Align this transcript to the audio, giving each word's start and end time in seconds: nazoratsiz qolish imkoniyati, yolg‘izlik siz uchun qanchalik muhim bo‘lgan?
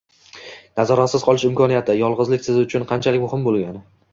nazoratsiz 0.79 1.25
qolish 1.27 1.45
imkoniyati, 1.51 1.97
yolg‘izlik 2.01 2.45
siz 2.49 2.59
uchun 2.63 2.89
qanchalik 2.93 3.25
muhim 3.27 3.49
bo‘lgan? 3.51 3.83